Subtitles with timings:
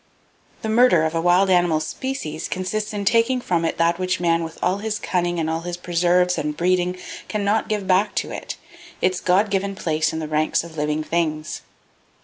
[0.63, 4.43] The murder of a wild animal species consists in taking from it that which man
[4.43, 8.31] with all his cunning and all his preserves and breeding can not give back to
[8.31, 11.61] it,—its God given place in the ranks of Living Things.